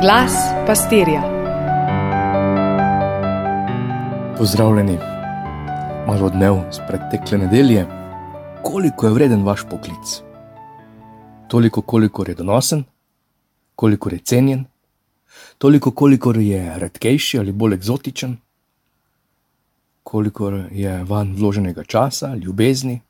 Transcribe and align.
Glas 0.00 0.32
pastirja. 0.66 1.22
Pozdravljeni, 4.38 4.98
malo 6.06 6.26
odmev 6.26 6.54
z 6.72 6.80
pretekle 6.88 7.38
nedelje. 7.38 7.86
Koliko 8.62 9.06
je 9.06 9.12
vreden 9.12 9.42
vaš 9.42 9.60
poklic? 9.70 10.22
Toliko, 11.48 11.82
koliko 11.82 12.24
je 12.28 12.34
donosen, 12.34 12.84
koliko 13.74 14.10
je 14.10 14.18
cenjen, 14.18 14.64
toliko, 15.58 15.90
koliko 15.90 16.32
je 16.32 16.78
redkejši 16.78 17.38
ali 17.38 17.52
bolj 17.52 17.74
eksotičen, 17.74 18.36
koliko 20.02 20.50
je 20.70 21.04
van 21.04 21.34
vloženega 21.34 21.84
časa, 21.84 22.34
ljubezni, 22.34 23.00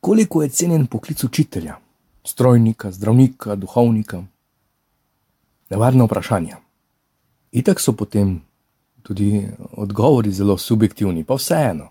koliko 0.00 0.42
je 0.42 0.48
cenjen 0.48 0.86
poklic 0.86 1.24
učitelja, 1.24 1.76
strojnika, 2.24 2.90
zdravnika, 2.90 3.54
duhovnika. 3.54 4.22
Nevarna 5.72 6.04
vprašanja. 6.04 6.56
Itak 7.52 7.80
so 7.80 7.92
potem 7.96 8.42
tudi 9.02 9.48
odgovori 9.72 10.32
zelo 10.32 10.58
subjektivni, 10.58 11.24
pa 11.24 11.34
vseeno. 11.34 11.88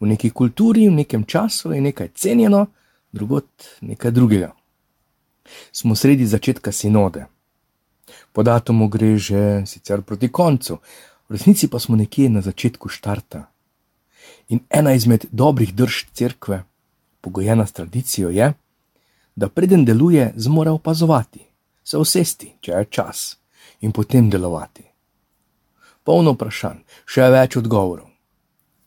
V 0.00 0.06
neki 0.08 0.30
kulturi, 0.30 0.86
v 0.88 0.94
nekem 1.02 1.24
času 1.24 1.72
je 1.72 1.80
nekaj 1.80 2.08
cenjeno, 2.14 2.66
drugot 3.12 3.48
nekaj 3.80 4.10
drugega. 4.10 4.54
Smo 5.72 5.94
sredi 5.94 6.26
začetka 6.26 6.72
sinode. 6.72 7.26
Po 8.32 8.42
datumu 8.42 8.88
gre 8.88 9.18
že 9.18 9.66
sicer 9.66 10.02
proti 10.02 10.28
koncu, 10.28 10.78
v 11.28 11.36
resnici 11.36 11.68
pa 11.68 11.78
smo 11.78 11.96
nekje 11.96 12.30
na 12.30 12.40
začetku 12.40 12.88
štarta. 12.88 13.50
In 14.48 14.64
ena 14.70 14.94
izmed 14.96 15.26
dobrih 15.30 15.74
drž 15.74 16.06
cerkve, 16.12 16.62
pogojena 17.20 17.66
s 17.66 17.72
tradicijo, 17.72 18.30
je, 18.30 18.52
da 19.36 19.48
preden 19.48 19.84
deluje, 19.84 20.32
zmore 20.36 20.70
opazovati, 20.70 21.47
se 21.88 21.96
usesti, 21.96 22.52
če 22.60 22.72
je 22.72 22.86
čas, 22.90 23.38
in 23.80 23.92
potem 23.96 24.28
delovati. 24.30 24.84
Polno 26.04 26.34
vprašanj, 26.36 26.82
še 27.08 27.28
več 27.32 27.56
odgovorov. 27.60 28.10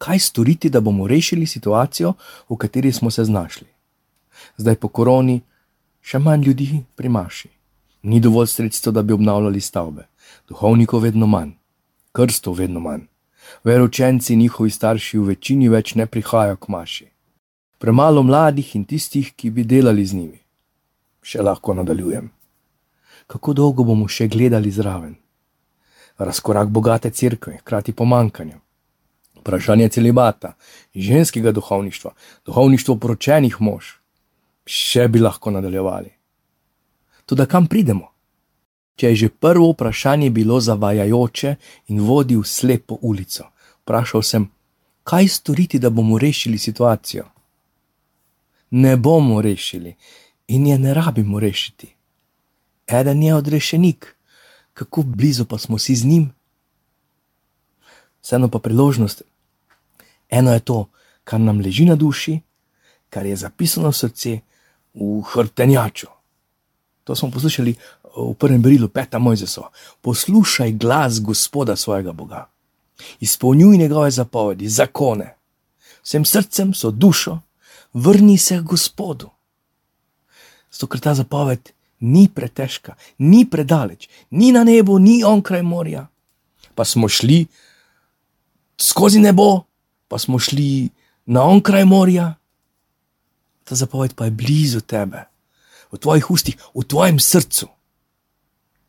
Kaj 0.01 0.19
storiti, 0.21 0.69
da 0.69 0.81
bomo 0.81 1.07
rešili 1.09 1.47
situacijo, 1.49 2.13
v 2.49 2.57
kateri 2.61 2.91
smo 2.93 3.09
se 3.13 3.25
znašli? 3.25 3.67
Zdaj 4.57 4.77
po 4.81 4.89
koroni 4.89 5.39
še 6.01 6.21
manj 6.21 6.45
ljudi 6.45 6.67
primaši. 6.97 7.49
Ni 8.09 8.19
dovolj 8.21 8.49
sredstev, 8.53 8.93
da 8.93 9.03
bi 9.05 9.13
obnavljali 9.13 9.61
stavbe, 9.61 10.07
duhovnikov 10.49 11.05
vedno 11.05 11.29
manj, 11.29 11.53
krstov 12.17 12.57
vedno 12.57 12.81
manj. 12.81 13.05
Veročenci 13.65 14.33
in 14.33 14.43
njihovi 14.45 14.69
starši 14.73 15.17
v 15.17 15.33
večini 15.33 15.69
več 15.69 15.95
ne 15.97 16.05
prihajajo 16.05 16.57
k 16.57 16.73
maši. 16.73 17.07
Premalo 17.81 18.21
mladih 18.23 18.75
in 18.77 18.85
tistih, 18.85 19.33
ki 19.33 19.49
bi 19.49 19.65
delali 19.65 20.05
z 20.05 20.17
njimi. 20.17 20.39
Še 21.21 21.41
lahko 21.45 21.77
nadaljujem. 21.77 22.29
Kako 23.31 23.53
dolgo 23.55 23.83
bomo 23.87 24.09
še 24.11 24.27
gledali 24.27 24.71
zraven? 24.75 25.13
Razkorak 26.19 26.67
bogate 26.67 27.09
crkve, 27.15 27.61
hkrati 27.61 27.93
pomankanje. 27.95 28.57
Vprašanje 29.39 29.87
celibata, 29.95 30.53
ženskega 30.95 31.53
duhovništva, 31.55 32.11
duhovništvo 32.45 32.95
poročenih 32.95 33.55
mož. 33.61 33.93
Še 34.67 35.07
bi 35.07 35.21
lahko 35.23 35.53
nadaljevali. 35.55 36.11
Tudi 37.25 37.45
kam 37.47 37.69
pridemo? 37.71 38.09
Če 38.99 39.13
je 39.13 39.21
že 39.21 39.29
prvo 39.29 39.71
vprašanje 39.71 40.29
bilo 40.29 40.59
zavajajoče 40.59 41.55
in 41.87 42.03
vodi 42.03 42.35
v 42.35 42.43
slepo 42.45 42.99
ulico, 43.01 43.47
vprašal 43.81 44.27
sem, 44.27 44.49
kaj 45.07 45.27
storiti, 45.27 45.79
da 45.79 45.89
bomo 45.89 46.19
rešili 46.19 46.59
situacijo. 46.59 47.23
Ne 48.71 48.97
bomo 48.97 49.41
rešili 49.41 49.95
in 50.47 50.67
je 50.67 50.77
ne 50.79 50.93
rabimo 50.93 51.39
rešiti. 51.39 51.95
Eden 52.87 53.23
je 53.23 53.35
odrešenik, 53.35 54.15
kako 54.73 55.03
blizu 55.03 55.45
pa 55.45 55.57
smo 55.57 55.77
si 55.77 55.95
z 55.95 56.05
njim. 56.05 56.31
Vseeno 58.21 58.49
pa 58.49 58.59
priložnost. 58.59 59.21
Eno 60.29 60.53
je 60.53 60.59
to, 60.59 60.89
kar 61.23 61.39
nam 61.39 61.59
leži 61.59 61.85
na 61.85 61.95
duši, 61.95 62.39
kar 63.09 63.25
je 63.25 63.35
zapisano 63.35 63.89
v 63.89 63.95
srce, 63.95 64.39
v 64.93 65.21
hrtenjaču. 65.33 66.07
To 67.03 67.15
smo 67.15 67.31
poslušali 67.31 67.75
v 68.17 68.33
prvem 68.33 68.61
brilu, 68.61 68.87
peta 68.87 69.19
Mojzesova. 69.19 69.69
Poslušaj 70.01 70.71
glas 70.71 71.21
Gospoda 71.21 71.75
svojega 71.75 72.11
Boga, 72.11 72.49
izpolnjuj 73.19 73.77
njegove 73.77 74.11
zapovedi, 74.11 74.69
zakone, 74.69 75.35
vsem 76.03 76.25
srcem, 76.25 76.73
so 76.73 76.91
dušo, 76.91 77.39
vrni 77.93 78.37
se 78.37 78.57
k 78.57 78.61
Gospodu. 78.61 79.29
Zato, 80.71 80.87
ker 80.87 80.99
ta 80.99 81.13
zapoved 81.15 81.71
ni 82.01 82.27
pretežka, 82.29 82.95
ni 83.17 83.45
predaleč, 83.45 84.09
ni 84.31 84.51
na 84.51 84.63
nebu, 84.63 84.99
ni 84.99 85.23
onkraj 85.23 85.61
morja. 85.61 86.07
Pa 86.75 86.85
smo 86.85 87.09
šli 87.09 87.45
skozi 88.81 89.19
nebo, 89.19 89.63
pa 90.07 90.17
smo 90.17 90.39
šli 90.39 90.89
na 91.25 91.43
onkraj 91.43 91.85
morja. 91.85 92.33
Ta 93.63 93.75
zapoved 93.75 94.15
pa 94.15 94.25
je 94.25 94.31
blizu 94.31 94.81
tebe 94.81 95.27
v 95.91 95.99
tvojih 95.99 96.31
ustih, 96.31 96.55
v 96.75 96.83
tvojem 96.87 97.19
srcu 97.19 97.67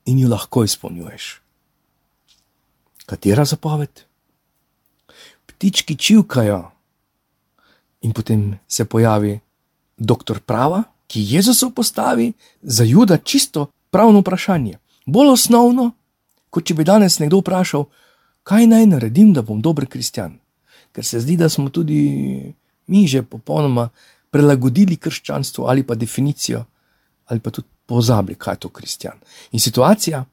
in 0.06 0.18
jo 0.18 0.30
lahko 0.30 0.64
izpolnjuješ. 0.64 1.42
Katera 3.06 3.44
zapoved? 3.44 4.06
Ptički 5.46 5.98
čivkajo, 5.98 6.62
in 8.02 8.12
potem 8.12 8.58
se 8.68 8.84
pojavi 8.84 9.40
doktor 9.96 10.40
prava, 10.40 10.82
ki 11.12 11.26
Jezusu 11.28 11.70
postavi 11.70 12.32
za 12.62 12.84
juda 12.84 13.16
čisto 13.16 13.66
pravno 13.90 14.20
vprašanje. 14.20 14.78
Bolj 15.06 15.28
osnovno, 15.28 15.90
kot 16.50 16.64
če 16.64 16.74
bi 16.74 16.86
danes 16.88 17.18
nekdo 17.20 17.42
vprašal, 17.42 17.84
kaj 18.48 18.66
naj 18.70 18.86
naredim, 18.94 19.34
da 19.36 19.44
bom 19.44 19.60
dober 19.60 19.86
kristjan. 19.92 20.38
Ker 20.92 21.04
se 21.04 21.20
zdi, 21.20 21.36
da 21.36 21.50
smo 21.52 21.68
tudi 21.68 22.54
mi 22.86 23.06
že 23.06 23.22
popolnoma 23.22 23.88
prilagodili 24.30 24.96
krščanstvo 24.96 25.68
ali 25.68 25.84
pa 25.86 25.94
definicijo 25.94 26.64
ali 27.26 27.40
pa 27.40 27.50
tudi 27.50 27.68
pozabili, 27.86 28.38
kaj 28.38 28.54
je 28.54 28.58
to 28.64 28.68
kristjan. 28.68 29.18
In 29.52 29.60
situacija, 29.60 30.24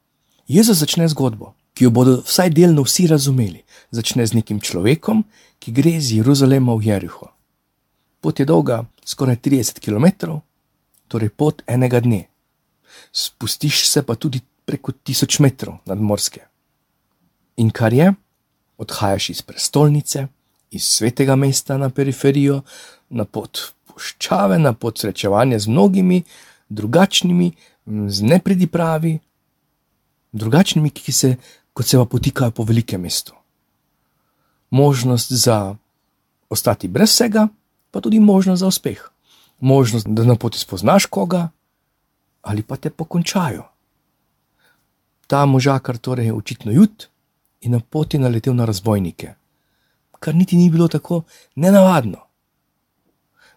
Jezus 0.47 0.79
začne 0.79 1.07
zgodbo, 1.07 1.53
ki 1.73 1.83
jo 1.83 1.91
bodo 1.91 2.21
vsaj 2.25 2.49
delno 2.49 2.83
vsi 2.87 3.07
razumeli. 3.07 3.63
Začne 3.91 4.25
z 4.25 4.33
nekim 4.39 4.59
človekom, 4.59 5.23
ki 5.59 5.71
gre 5.71 5.97
iz 5.99 6.11
Jeruzalema 6.11 6.75
v 6.75 6.87
Jeriho. 6.87 7.27
Pot 8.21 8.39
je 8.39 8.45
dolga 8.45 8.85
skoraj 9.05 9.37
30 9.43 9.79
km, 9.79 10.39
torej 11.09 11.33
pot 11.33 11.63
enega 11.67 11.99
dne. 11.99 12.27
Spustiš 13.11 13.87
se 13.89 14.03
pa 14.05 14.15
tudi 14.15 14.41
preko 14.65 14.93
tisoč 14.93 15.39
metrov 15.41 15.81
nadmorske. 15.89 16.45
In 17.57 17.73
kar 17.73 17.93
je, 17.93 18.13
odhajaš 18.77 19.29
iz 19.33 19.41
prestolnice, 19.41 20.27
iz 20.71 20.85
svetega 20.85 21.35
mesta 21.35 21.77
na 21.77 21.89
periferijo, 21.89 22.61
na 23.09 23.25
pot 23.25 23.73
puščave, 23.89 24.59
na 24.61 24.73
pot 24.73 25.01
srečevanja 25.01 25.59
z 25.59 25.67
mnogimi, 25.67 26.21
drugačnimi, 26.69 27.49
z 28.07 28.29
nepridipravi, 28.29 29.17
drugačnimi, 30.31 30.93
ki 30.93 31.11
se 31.11 31.35
kot 31.73 31.87
se 31.87 31.97
pa 31.97 32.05
potikajo 32.05 32.51
po 32.51 32.63
velikem 32.63 33.01
mestu. 33.01 33.33
Možnost 34.69 35.31
za 35.31 35.75
ostati 36.49 36.87
brez 36.87 37.09
vsega, 37.09 37.47
pa 37.91 38.01
tudi 38.01 38.19
možnost 38.19 38.59
za 38.59 38.67
uspeh. 38.67 39.09
Možnost, 39.59 40.07
da 40.07 40.23
na 40.23 40.35
poti 40.35 40.59
spoznaš 40.59 41.05
koga 41.05 41.49
ali 42.41 42.63
pa 42.63 42.75
te 42.75 42.89
pokončajo. 42.89 43.63
Ta 45.27 45.45
možakar 45.45 45.97
torej 45.97 46.25
je 46.25 46.33
očitno 46.33 46.71
jut 46.71 47.07
in 47.61 47.71
na 47.71 47.79
poti 47.79 48.17
naletel 48.17 48.55
na 48.55 48.65
razbojnike, 48.65 49.33
kar 50.19 50.35
niti 50.35 50.57
ni 50.57 50.69
bilo 50.69 50.87
tako 50.87 51.21
nenavadno. 51.55 52.17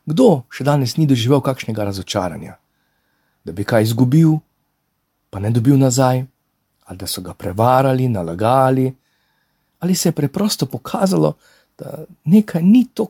Kdo 0.06 0.42
še 0.50 0.64
danes 0.64 0.96
ni 0.96 1.06
doživel 1.06 1.40
kakšnega 1.40 1.84
razočaranja? 1.84 2.56
da 3.44 3.52
bi 3.52 3.64
kaj 3.64 3.82
izgubil, 3.82 4.36
pa 5.30 5.38
ne 5.38 5.50
dobil 5.50 5.78
nazaj, 5.78 6.24
ali 6.84 6.98
da 6.98 7.06
so 7.06 7.20
ga 7.20 7.34
prevarali, 7.34 8.08
nalagali, 8.08 8.94
ali 9.80 9.94
se 9.94 10.08
je 10.08 10.12
preprosto 10.12 10.66
pokazalo, 10.66 11.34
da 11.78 12.04
nekaj 12.24 12.62
ni 12.62 12.86
to, 12.94 13.06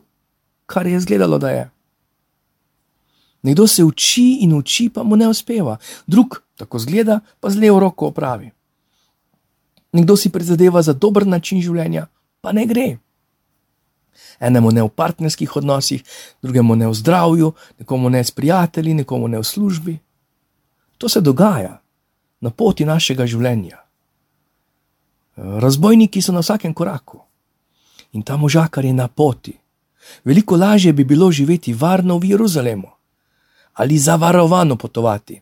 kar 0.65 0.87
je 0.87 0.97
izgledalo, 0.97 1.37
da 1.37 1.49
je. 1.49 1.69
Nekdo 3.43 3.67
se 3.67 3.83
uči 3.83 4.37
in 4.41 4.53
uči, 4.53 4.89
pa 4.89 5.03
mu 5.03 5.15
ne 5.15 5.27
uspeva, 5.27 5.77
drug 6.07 6.39
tako 6.55 6.79
zgleda, 6.79 7.19
pa 7.39 7.49
z 7.49 7.59
levo 7.59 7.79
roko 7.79 8.07
opravi. 8.07 8.51
Nekdo 9.93 10.15
si 10.17 10.29
prizadeva 10.29 10.81
za 10.81 10.93
dober 10.93 11.27
način 11.27 11.61
življenja, 11.61 12.07
pa 12.41 12.51
ne 12.51 12.65
gre. 12.65 12.87
Enemu 14.39 14.71
ne 14.71 14.83
v 14.83 14.89
partnerskih 14.89 15.57
odnosih, 15.59 16.03
drugemu 16.41 16.75
ne 16.75 16.87
v 16.87 16.95
zdravju, 16.95 17.51
nekomu 17.83 18.09
ne 18.09 18.23
s 18.23 18.31
prijatelji, 18.31 18.93
nekomu 19.03 19.27
ne 19.27 19.43
v 19.43 19.43
službi. 19.43 19.97
To 20.97 21.09
se 21.09 21.21
dogaja 21.21 21.81
na 22.41 22.49
poti 22.49 22.85
našega 22.85 23.27
življenja. 23.27 23.83
Razbojniki 25.35 26.21
so 26.21 26.31
na 26.31 26.39
vsakem 26.45 26.73
koraku 26.73 27.19
in 28.13 28.21
ta 28.21 28.37
možakar 28.37 28.85
je 28.85 28.93
na 28.93 29.07
poti. 29.07 29.57
Veliko 30.23 30.55
lažje 30.55 30.93
bi 30.93 31.03
bilo 31.03 31.31
živeti 31.31 31.73
varno 31.73 32.19
v 32.21 32.35
Jeruzalemu 32.35 32.92
ali 33.73 33.97
zavarovano 33.97 34.75
potovati. 34.75 35.41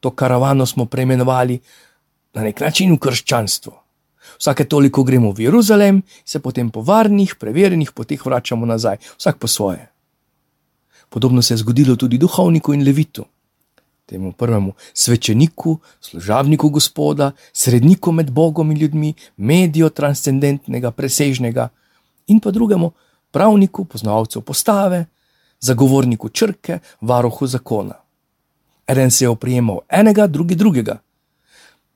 To 0.00 0.10
karavano 0.10 0.66
smo 0.66 0.84
preimenovali 0.84 1.60
na 2.34 2.42
nek 2.42 2.60
način 2.60 2.92
v 2.94 2.98
krščanstvo. 2.98 3.82
Vsake 4.38 4.64
toliko 4.64 5.02
gremo 5.02 5.32
v 5.32 5.46
Jeruzalem, 5.46 6.02
se 6.24 6.40
potem 6.40 6.70
po 6.70 6.82
varnih, 6.82 7.34
preverjenih 7.38 7.92
poteh 7.92 8.26
vračamo 8.26 8.66
nazaj, 8.66 8.96
vsak 9.18 9.38
po 9.38 9.46
svoje. 9.46 9.90
Podobno 11.08 11.42
se 11.42 11.54
je 11.54 11.58
zgodilo 11.58 11.96
tudi 11.96 12.18
duhovniku 12.18 12.74
in 12.74 12.84
levitu, 12.84 13.24
temu 14.06 14.32
prvemu 14.32 14.72
svečeniku, 14.94 15.78
služavniku 16.00 16.68
Gospoda, 16.68 17.32
sredniku 17.52 18.12
med 18.12 18.30
Bogom 18.30 18.70
in 18.70 18.78
ljudmi, 18.78 19.14
medijo 19.36 19.88
transcendentnega, 19.88 20.90
presežnega, 20.90 21.68
in 22.26 22.40
pa 22.40 22.50
drugemu 22.50 22.92
pravniku, 23.30 23.84
poznavalcu 23.84 24.40
postave, 24.40 25.06
zagovorniku 25.62 26.28
črke, 26.28 26.78
varohu 27.00 27.46
zakona. 27.46 27.94
Eden 28.86 29.10
se 29.10 29.24
je 29.24 29.28
oprijemal 29.28 29.78
enega, 29.88 30.26
drugi 30.26 30.54
drugega. 30.54 30.98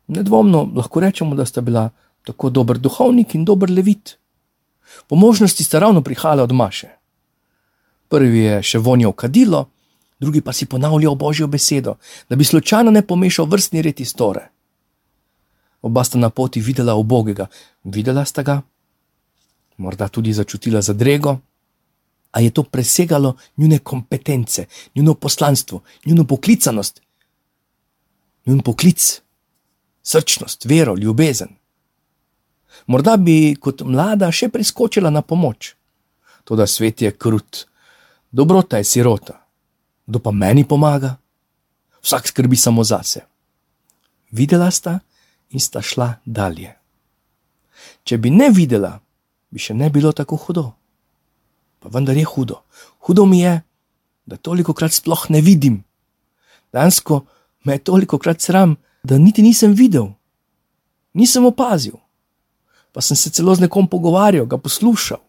Nedvomno 0.07 0.71
lahko 0.75 1.01
rečemo, 1.01 1.35
da 1.35 1.47
sta 1.47 1.61
bila 1.61 1.91
tako 2.25 2.51
dober 2.51 2.79
duhovnik 2.79 3.35
in 3.35 3.45
dober 3.45 3.71
levit. 3.71 4.17
Po 5.07 5.17
možnosti 5.17 5.65
sta 5.65 5.79
ravno 5.79 6.03
prihajala 6.03 6.43
od 6.43 6.53
Maše. 6.53 6.89
Prvi 8.09 8.39
je 8.39 8.63
še 8.63 8.79
vonjal 8.79 9.13
kadilo, 9.13 9.67
drugi 10.21 10.41
pa 10.41 10.53
si 10.53 10.67
ponavljal 10.67 11.15
božjo 11.15 11.47
besedo, 11.47 11.97
da 12.29 12.37
bi 12.37 12.45
slučajno 12.45 12.91
ne 12.91 13.03
pomešal 13.03 13.47
vrstni 13.51 13.83
red 13.83 14.01
istore. 14.01 14.49
Oba 15.83 16.05
sta 16.05 16.19
na 16.19 16.31
poti 16.31 16.61
videla 16.61 16.95
obogega, 16.95 17.47
videla 17.85 18.25
sta 18.25 18.43
ga, 18.43 18.61
morda 19.77 20.09
tudi 20.09 20.33
začutila 20.33 20.83
zadrego, 20.83 21.39
a 22.37 22.41
je 22.41 22.51
to 22.51 22.63
presegalo 22.63 23.37
njune 23.57 23.79
kompetence, 23.79 24.67
njuno 24.95 25.15
poslanstvo, 25.15 25.81
njuno 26.05 26.27
poklicanost, 26.27 27.01
njun 28.47 28.61
poklic, 28.61 29.23
srčnost, 30.03 30.65
vero, 30.65 30.97
ljubezen. 30.97 31.49
Morda 32.87 33.17
bi 33.17 33.57
kot 33.61 33.81
mlada 33.81 34.29
še 34.33 34.51
priskočila 34.53 35.11
na 35.11 35.23
pomoč. 35.23 35.73
Toda 36.45 36.67
svet 36.67 37.03
je 37.03 37.11
krut, 37.17 37.65
dobrota 38.31 38.77
je 38.77 38.85
sirota, 38.85 39.41
kdo 40.07 40.21
pa 40.21 40.31
meni 40.31 40.69
pomaga? 40.69 41.17
Vsak 42.05 42.29
skrbi 42.29 42.57
samo 42.57 42.85
zase. 42.85 43.25
Videla 44.31 44.71
sta 44.71 44.99
in 45.51 45.61
sta 45.61 45.81
šla 45.83 46.19
dalje. 46.25 46.77
Če 48.05 48.19
bi 48.19 48.31
ne 48.31 48.53
videla, 48.53 48.99
bi 49.49 49.59
še 49.59 49.75
ne 49.75 49.89
bilo 49.91 50.13
tako 50.13 50.37
hudo. 50.37 50.73
Pa 51.87 51.93
vendar 51.95 52.17
je 52.19 52.25
hudo. 52.27 52.67
Hudo 53.07 53.27
mi 53.31 53.41
je, 53.47 53.63
da 54.27 54.37
toliko 54.37 54.75
krat 54.75 54.91
sploh 54.91 55.29
ne 55.31 55.39
vidim. 55.41 55.85
Dansko 56.75 57.21
me 57.63 57.77
je 57.79 57.79
toliko 57.79 58.19
krat 58.19 58.41
sram, 58.43 58.75
da 59.07 59.19
niti 59.19 59.43
nisem 59.43 59.71
videl, 59.71 60.09
nisem 61.15 61.47
opazil. 61.47 61.95
Pa 62.91 62.99
sem 63.01 63.15
se 63.15 63.31
celo 63.31 63.55
z 63.55 63.63
nekom 63.63 63.87
pogovarjal, 63.87 64.49
ga 64.51 64.59
poslušal, 64.59 65.21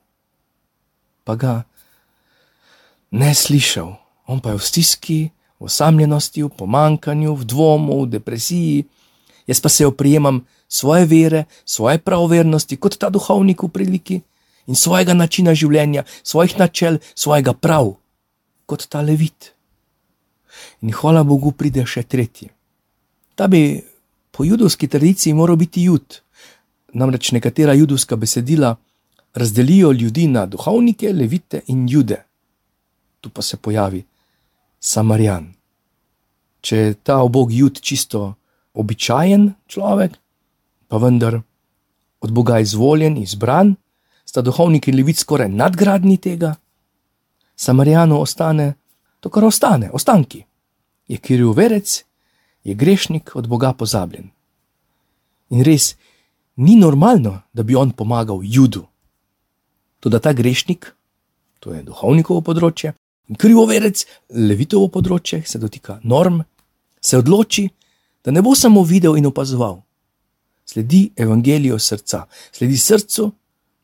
pa 1.23 1.35
ga 1.35 1.53
ne 3.13 3.29
slišal. 3.37 3.93
On 4.25 4.41
pa 4.41 4.55
je 4.55 4.57
v 4.57 4.65
stiski, 4.65 5.19
v 5.61 5.69
osamljenosti, 5.69 6.41
v 6.41 6.49
pomankanju, 6.49 7.35
v 7.37 7.45
dvomu, 7.45 7.99
v 8.01 8.17
depresiji. 8.17 8.87
Jaz 9.45 9.61
pa 9.61 9.69
se 9.69 9.85
oprijemam 9.85 10.41
svoje 10.65 11.05
vere, 11.05 11.45
svoje 11.65 12.01
pravovernosti 12.01 12.81
kot 12.81 12.97
ta 12.97 13.13
duhovnik 13.13 13.61
v 13.61 13.69
priliki 13.69 14.17
in 14.67 14.75
svojega 14.75 15.13
načina 15.13 15.55
življenja, 15.55 16.03
svojih 16.23 16.57
načel, 16.59 16.99
svojega 17.15 17.53
prav 17.53 17.95
kot 18.67 18.87
ta 18.91 19.01
levit. 19.01 19.53
In 20.81 20.91
hvala 20.91 21.23
Bogu, 21.23 21.53
pride 21.55 21.85
še 21.87 22.03
tretji. 22.03 22.49
Ta 23.37 23.47
bi 23.47 23.79
po 24.31 24.43
judovski 24.43 24.87
tradiciji 24.87 25.33
moral 25.33 25.57
biti 25.57 25.85
jud. 25.87 26.19
Namreč 26.93 27.31
nekatera 27.31 27.73
judovska 27.77 28.15
besedila 28.15 28.75
razdelijo 29.37 29.91
ljudi 29.91 30.27
na 30.27 30.45
duhovnike, 30.45 31.13
levite 31.13 31.61
in 31.67 31.85
jude. 31.89 32.23
Tu 33.21 33.29
pa 33.29 33.41
se 33.41 33.57
pojavi 33.57 34.03
Samarjan. 34.79 35.53
Če 36.61 36.77
je 36.77 36.93
ta 36.93 37.21
obog 37.21 37.53
jud 37.53 37.79
čisto 37.81 38.35
običajen 38.73 39.53
človek, 39.67 40.17
pa 40.87 40.97
vendar 40.97 41.39
od 42.21 42.31
Boga 42.33 42.59
izvoljen, 42.59 43.17
izbran, 43.17 43.75
sta 44.27 44.43
duhovniki 44.43 44.91
levic 44.91 45.19
skoraj 45.23 45.49
nadgradni 45.49 46.17
tega, 46.17 46.55
Samarijano 47.57 48.19
ostane 48.21 48.73
to, 49.19 49.29
kar 49.29 49.45
ostane, 49.45 49.89
ostanki. 49.93 50.43
Je 51.07 51.17
kiril 51.17 51.51
verec, 51.53 52.03
je 52.63 52.73
grešnik 52.75 53.35
od 53.35 53.47
Boga 53.47 53.73
pozabljen. 53.73 54.29
In 55.49 55.63
res 55.63 55.95
ni 56.55 56.75
normalno, 56.75 57.41
da 57.53 57.63
bi 57.63 57.75
on 57.75 57.91
pomagal 57.91 58.39
judu. 58.43 58.85
Tudi 59.99 60.19
ta 60.21 60.33
grešnik, 60.33 60.91
to 61.59 61.73
je 61.73 61.81
duhovnikovo 61.83 62.41
področje, 62.41 62.93
krivoverec, 63.39 64.05
levitovo 64.29 64.91
področje, 64.93 65.41
se 65.45 65.57
dotika 65.59 65.99
norm, 66.03 66.43
se 67.01 67.17
odloči, 67.17 67.65
da 68.23 68.31
ne 68.31 68.43
bo 68.43 68.53
samo 68.55 68.83
videl 68.83 69.17
in 69.17 69.25
opazoval. 69.31 69.79
Sledi 70.67 71.07
evangelijo 71.15 71.79
srca, 71.79 72.25
sledi 72.51 72.77
srcu 72.77 73.31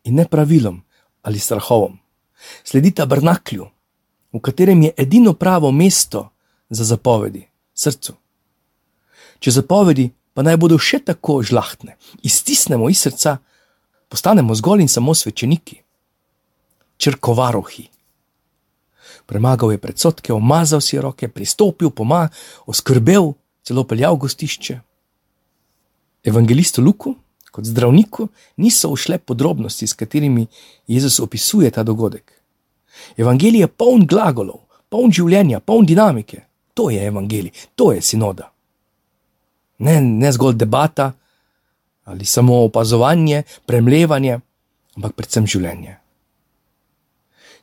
in 0.03 0.15
ne 0.15 0.25
pravilom 0.27 0.81
ali 1.21 1.39
strahovom. 1.39 1.99
Sledi 2.63 2.91
tabernaklju, 2.91 3.67
v 4.33 4.39
katerem 4.39 4.81
je 4.83 4.91
edino 4.97 5.33
pravo 5.33 5.71
mesto 5.71 6.29
za 6.69 6.83
zapovedi, 6.83 7.45
srcu. 7.73 8.13
Če 9.39 9.51
zapovedi 9.51 10.09
pa 10.33 10.43
naj 10.43 10.57
bodo 10.57 10.79
še 10.79 10.99
tako 11.05 11.39
žlahtne, 11.43 11.95
iztisnemo 12.23 12.89
iz 12.89 13.05
srca, 13.05 13.37
postanemo 14.09 14.55
zgolj 14.55 14.83
in 14.83 14.91
samo 14.91 15.15
svečeniki, 15.15 15.79
črkovarohi 16.97 17.93
premagal 19.25 19.71
je 19.71 19.77
predsotke, 19.77 20.33
omazal 20.33 20.81
si 20.81 20.99
roke, 20.99 21.27
pristopil, 21.27 21.89
pomagal, 21.89 22.33
oskrbel, 22.67 23.33
celo 23.63 23.83
peljal 23.87 24.15
gostišče. 24.19 24.79
Evangelistu 26.23 26.81
Luku, 26.81 27.15
kot 27.53 27.65
zdravniku, 27.69 28.27
niso 28.57 28.89
ušle 28.89 29.17
podrobnosti, 29.17 29.87
s 29.87 29.93
katerimi 29.93 30.47
Jezus 30.87 31.19
opisuje 31.19 31.69
ta 31.71 31.83
dogodek. 31.83 32.33
Evangelij 33.17 33.61
je 33.61 33.67
poln 33.67 34.07
glagolov, 34.09 34.63
poln 34.89 35.13
življenja, 35.13 35.59
poln 35.59 35.85
dinamike. 35.85 36.41
To 36.73 36.89
je 36.89 37.05
evangelij, 37.05 37.53
to 37.75 37.91
je 37.93 38.01
sinoda. 38.01 38.49
Ne, 39.85 40.01
ne 40.01 40.31
zgolj 40.31 40.57
debata 40.57 41.11
ali 42.03 42.25
samo 42.25 42.63
opazovanje, 42.65 43.43
premlevanje, 43.65 44.39
ampak 44.97 45.13
predvsem 45.15 45.45
življenje. 45.47 45.93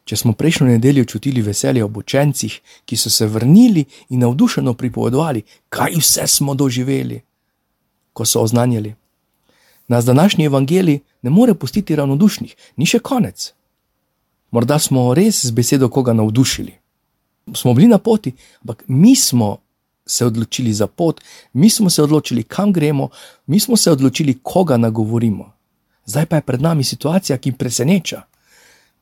Če 0.08 0.16
smo 0.16 0.32
prejšnjo 0.32 0.70
nedeljo 0.70 1.04
čutili 1.04 1.42
veselje 1.44 1.84
ob 1.84 1.98
učencih, 2.00 2.54
ki 2.86 2.96
so 2.96 3.10
se 3.12 3.26
vrnili 3.26 3.84
in 4.14 4.24
navdušeno 4.24 4.72
pripovedovali, 4.74 5.42
kaj 5.68 5.98
vse 5.98 6.24
smo 6.26 6.54
doživeli, 6.54 7.20
ko 8.16 8.24
so 8.24 8.46
oznanjali. 8.46 8.94
Nas 9.90 10.04
današnji 10.04 10.44
evangelij 10.44 11.00
ne 11.22 11.30
more 11.30 11.54
pustiti 11.54 11.96
ravnodušnih, 11.96 12.54
ni 12.76 12.86
še 12.86 13.00
konec. 13.02 13.48
Morda 14.50 14.78
smo 14.78 15.08
res 15.14 15.40
z 15.46 15.50
besedo 15.50 15.88
koga 15.90 16.12
navdušili. 16.14 16.76
Smo 17.54 17.74
bili 17.74 17.88
na 17.90 17.98
poti, 17.98 18.30
ampak 18.62 18.84
mi 18.86 19.16
smo 19.16 19.56
se 20.06 20.26
odločili 20.26 20.72
za 20.72 20.86
pot, 20.86 21.20
mi 21.52 21.70
smo 21.70 21.90
se 21.90 22.02
odločili, 22.02 22.42
kam 22.42 22.72
gremo, 22.72 23.08
mi 23.46 23.60
smo 23.60 23.76
se 23.76 23.90
odločili, 23.90 24.38
koga 24.42 24.76
nagovorimo. 24.76 25.50
Zdaj 26.06 26.26
pa 26.26 26.36
je 26.36 26.46
pred 26.46 26.62
nami 26.62 26.84
situacija, 26.84 27.38
ki 27.38 27.52
preseneča 27.52 28.22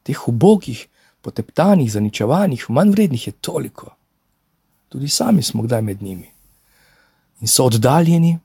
teh 0.02 0.28
ubogih, 0.28 0.86
poteptanih, 1.20 1.92
zaničevanih, 1.92 2.64
manj 2.68 2.96
vrednih 2.96 3.26
je 3.26 3.32
toliko. 3.32 3.92
Tudi 4.88 5.08
sami 5.08 5.42
smo 5.42 5.62
kdaj 5.62 5.82
med 5.82 6.02
njimi 6.02 6.30
in 7.40 7.48
so 7.48 7.68
oddaljeni. 7.68 8.38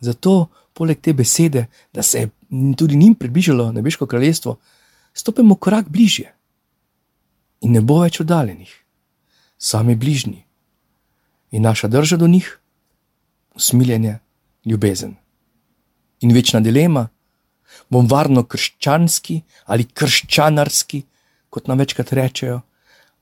Zato, 0.00 0.48
poleg 0.72 1.00
te 1.00 1.12
besede, 1.12 1.66
da 1.92 2.02
se 2.02 2.18
je 2.18 2.30
tudi 2.76 2.96
njim 2.96 3.14
približalo 3.14 3.72
nebeško 3.72 4.06
kraljestvo, 4.06 4.56
stopimo 5.12 5.54
korak 5.54 5.88
bližje 5.88 6.34
in 7.60 7.72
ne 7.72 7.80
bo 7.80 8.00
več 8.00 8.20
oddaljenih, 8.20 8.70
sami 9.58 9.94
bližnji 9.96 10.44
in 11.50 11.62
naša 11.62 11.88
drža 11.88 12.16
do 12.16 12.28
njih, 12.28 12.58
usmiljenje, 13.54 14.18
ljubezen. 14.64 15.16
In 16.20 16.32
večna 16.32 16.60
dilema, 16.60 17.08
bom 17.88 18.06
varno 18.08 18.44
krščanski 18.44 19.40
ali 19.64 19.84
krščanarski, 19.84 21.02
kot 21.50 21.66
nam 21.68 21.78
večkrat 21.78 22.12
rečejo, 22.12 22.60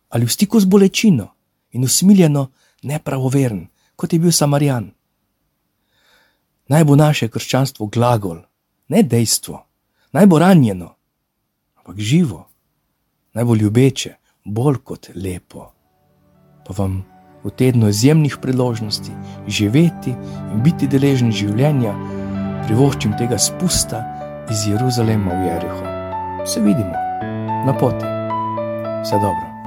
ali 0.08 0.26
v 0.26 0.32
stiku 0.32 0.61
z 0.61 0.64
bolečino 0.66 1.28
in 1.73 1.85
usmiljeno, 1.85 2.49
nepravoveren, 2.82 3.66
kot 3.97 4.12
je 4.12 4.18
bil 4.18 4.32
Samarjan. 4.32 4.90
Naj 6.68 6.84
bo 6.84 6.96
naše 6.96 7.28
krščanstvo 7.28 7.87
glagol, 7.87 8.42
ne 8.88 9.02
dejstvo, 9.02 9.62
naj 10.12 10.26
bo 10.26 10.38
ranjeno, 10.38 10.94
ampak 11.80 11.96
živo, 11.98 12.44
naj 13.34 13.44
bo 13.44 13.54
ljubeče, 13.54 14.14
bolj 14.44 14.82
kot 14.84 15.10
lepo. 15.14 15.72
Pa 16.66 16.76
vam 16.76 17.04
v 17.44 17.50
tednu 17.50 17.88
izjemnih 17.88 18.37
priložnosti, 18.42 19.12
živeti 19.48 20.12
in 20.52 20.62
biti 20.64 20.88
deležni 20.88 21.32
življenja, 21.32 21.94
privoščim 22.66 23.16
tega 23.16 23.38
spusta 23.40 24.04
iz 24.52 24.66
Jeruzalema 24.68 25.40
v 25.40 25.52
Jeriho. 25.52 25.84
Se 26.44 26.60
vidimo 26.60 26.92
na 27.66 27.76
poti. 27.80 28.04
Vse 29.04 29.16
dobro. 29.22 29.57